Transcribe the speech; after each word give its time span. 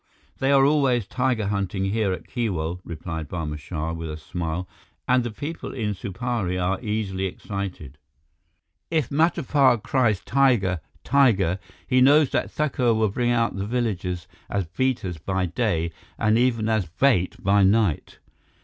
"They 0.39 0.51
are 0.51 0.65
always 0.65 1.05
tiger 1.05 1.45
hunting 1.45 1.85
here 1.85 2.11
at 2.11 2.27
Keewal," 2.27 2.81
replied 2.83 3.29
Barma 3.29 3.59
Shah 3.59 3.93
with 3.93 4.09
a 4.09 4.17
smile, 4.17 4.67
"and 5.07 5.23
the 5.23 5.29
people 5.29 5.75
in 5.75 5.93
Supari 5.93 6.57
are 6.57 6.81
easily 6.83 7.27
excited. 7.27 7.99
If 8.89 9.11
Matapar 9.11 9.77
cries, 9.83 10.19
'Tiger! 10.21 10.79
Tiger!' 11.03 11.59
he 11.85 12.01
knows 12.01 12.31
that 12.31 12.49
Thakur 12.49 12.95
will 12.95 13.09
bring 13.09 13.29
out 13.29 13.57
the 13.57 13.67
villagers 13.67 14.27
as 14.49 14.65
beaters 14.65 15.19
by 15.19 15.45
day 15.45 15.91
and 16.17 16.35
even 16.35 16.67
as 16.67 16.87
bait 16.87 17.35
by 17.37 17.61
night." 17.63 18.17